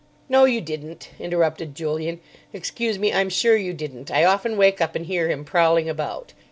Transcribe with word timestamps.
"No, 0.27 0.45
you 0.45 0.61
didn't," 0.61 1.11
interrupted 1.19 1.75
Julian. 1.75 2.21
"Excuse 2.53 2.97
me, 2.97 3.13
I'm 3.13 3.29
sure 3.29 3.55
you 3.55 3.71
didn't. 3.71 4.09
I 4.09 4.23
often 4.23 4.57
wake 4.57 4.81
up 4.81 4.95
and 4.95 5.05
hear 5.05 5.29
him 5.29 5.45
prowling 5.45 5.87
about." 5.87 6.33